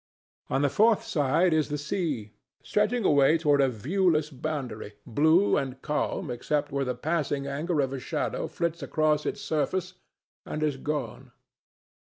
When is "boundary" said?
4.31-4.93